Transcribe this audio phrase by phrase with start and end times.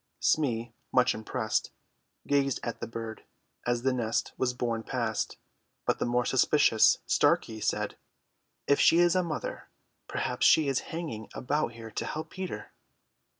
[0.19, 1.69] Smee, much impressed,
[2.25, 3.23] gazed at the bird
[3.67, 5.37] as the nest was borne past,
[5.85, 7.97] but the more suspicious Starkey said,
[8.65, 9.69] "If she is a mother,
[10.07, 12.71] perhaps she is hanging about here to help Peter."